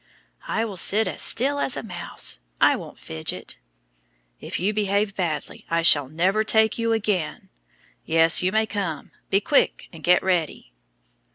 [0.47, 2.39] "I will sit as still as a mouse.
[2.59, 3.59] I won't fidget."
[4.39, 7.49] "If you behave badly I shall never take you again.
[8.03, 9.11] Yes, you may come.
[9.29, 10.73] Be quick and get ready."